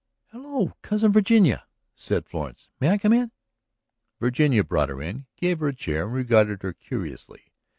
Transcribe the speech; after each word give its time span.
"Hello, 0.31 0.73
Cousin 0.81 1.11
Virginia," 1.13 1.67
said 1.93 2.25
Florence. 2.25 2.69
"May 2.79 2.89
I 2.89 2.97
come 2.97 3.13
in?" 3.13 3.31
Virginia 4.19 4.63
brought 4.63 4.89
her 4.89 4.99
in, 4.99 5.27
gave 5.35 5.59
her 5.59 5.67
a 5.67 5.75
chair 5.75 6.05
and 6.05 6.13
regarded 6.15 6.63
her 6.63 6.73
curiously. 6.73 7.53